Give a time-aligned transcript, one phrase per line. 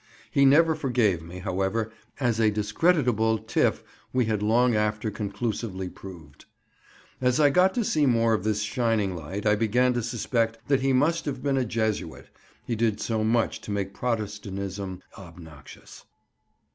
[0.31, 6.45] He never forgave me, however, as a discreditable tiff we had long after conclusively proved.
[7.21, 10.81] As I got to see more of this shining light I began to suspect that
[10.81, 12.31] he must have been a Jesuit,
[12.65, 16.03] he did so much to make Protestantism obnoxious.